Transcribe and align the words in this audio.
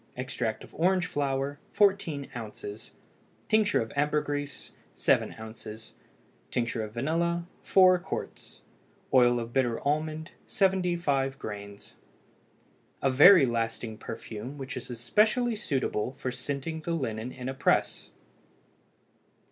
Extract 0.17 0.63
of 0.63 0.73
orange 0.73 1.05
flower 1.05 1.59
14 1.73 2.31
oz. 2.33 2.91
Tincture 3.47 3.81
of 3.81 3.91
ambergris 3.95 4.71
7 4.95 5.33
oz. 5.35 5.93
Tincture 6.49 6.81
of 6.83 6.91
vanilla 6.91 7.45
4 7.61 7.99
qts. 7.99 8.61
Oil 9.13 9.39
of 9.39 9.53
bitter 9.53 9.79
almond 9.87 10.31
75 10.47 11.37
grains. 11.37 11.93
A 13.03 13.11
very 13.11 13.45
lasting 13.45 13.99
perfume 13.99 14.57
which 14.57 14.75
is 14.75 14.89
especially 14.89 15.55
suitable 15.55 16.13
for 16.13 16.31
scenting 16.31 16.81
the 16.81 16.93
linen 16.93 17.31
in 17.31 17.47
a 17.47 17.53
press. 17.53 18.09